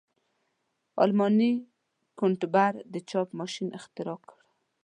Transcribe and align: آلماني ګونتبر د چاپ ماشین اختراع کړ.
آلماني 1.03 1.51
ګونتبر 2.19 2.73
د 2.93 2.95
چاپ 3.09 3.27
ماشین 3.39 3.67
اختراع 3.79 4.17
کړ. 4.27 4.39